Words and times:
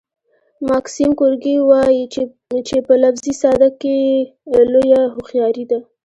ماکسیم 0.69 1.11
ګورکي 1.19 1.55
وايي 1.69 2.03
چې 2.67 2.75
په 2.85 2.93
لفظي 3.03 3.33
ساده 3.41 3.69
ګۍ 3.69 3.75
کې 3.81 3.93
لویه 4.73 5.01
هوښیاري 5.13 5.65
ده 5.71 5.79